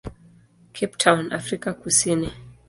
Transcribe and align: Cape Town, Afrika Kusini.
Cape 0.73 0.97
Town, 0.97 1.31
Afrika 1.31 1.73
Kusini. 1.75 2.33